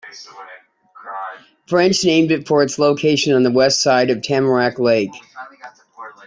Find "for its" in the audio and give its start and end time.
2.47-2.79